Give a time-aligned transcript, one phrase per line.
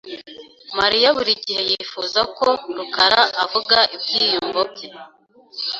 [0.79, 4.87] Mariya buri gihe yifuza ko rukara avuga ibyiyumvo bye.